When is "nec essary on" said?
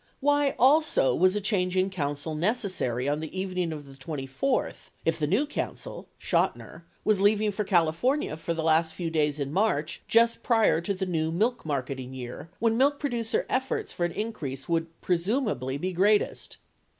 2.33-3.19